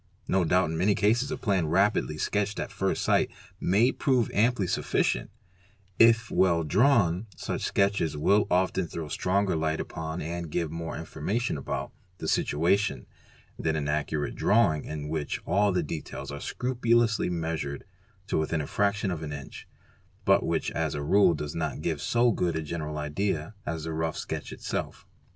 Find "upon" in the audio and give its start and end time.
9.79-10.19